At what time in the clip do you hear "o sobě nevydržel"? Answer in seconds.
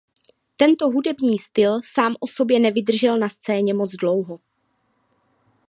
2.19-3.17